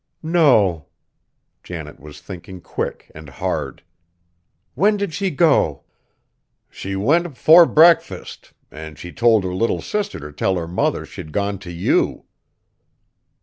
"No!" 0.23 0.87
Janet 1.61 1.99
was 1.99 2.21
thinking 2.21 2.59
quick 2.59 3.11
and 3.13 3.29
hard. 3.29 3.83
"When 4.73 4.97
did 4.97 5.13
she 5.13 5.29
go?" 5.29 5.83
"She 6.71 6.95
went 6.95 7.37
'fore 7.37 7.67
breakfast, 7.67 8.51
an' 8.71 8.95
she 8.95 9.11
told 9.11 9.43
her 9.43 9.53
little 9.53 9.79
sister 9.83 10.31
t' 10.31 10.35
tell 10.35 10.55
her 10.55 10.67
mother 10.67 11.05
she'd 11.05 11.31
gone 11.31 11.59
t' 11.59 11.69
you!" 11.69 12.25